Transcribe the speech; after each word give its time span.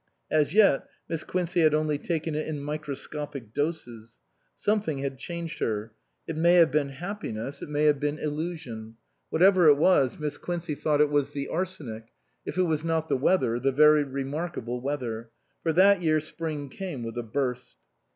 As 0.31 0.55
yet 0.55 0.87
Miss 1.07 1.23
Quincey 1.23 1.59
had 1.61 1.75
only 1.75 1.99
taken 1.99 2.33
it 2.33 2.47
in 2.47 2.63
microscopic 2.63 3.53
doses. 3.53 4.17
Something 4.55 4.97
had 4.97 5.19
changed 5.19 5.59
her; 5.59 5.93
it 6.25 6.35
may 6.35 6.55
have 6.55 6.71
been 6.71 6.89
happiness, 6.89 7.61
it 7.61 7.69
may 7.69 7.83
have 7.83 7.99
251 7.99 8.31
SUPERSEDED 8.31 8.31
been 8.31 8.45
illusion; 8.81 8.95
whatever 9.29 9.67
it 9.67 9.77
was 9.77 10.17
Miss 10.17 10.39
Quincey 10.39 10.73
thought 10.73 11.01
it 11.01 11.11
was 11.11 11.33
the 11.33 11.49
arsenic 11.49 12.05
if 12.47 12.57
it 12.57 12.63
was 12.63 12.83
not 12.83 13.09
the 13.09 13.15
weather, 13.17 13.59
the 13.59 13.71
very 13.71 14.03
remarkable 14.03 14.81
weather. 14.81 15.29
For 15.61 15.71
that 15.71 16.01
year 16.01 16.19
Spring 16.19 16.69
came 16.69 17.03
with 17.03 17.15
a 17.15 17.21
burst. 17.21 17.75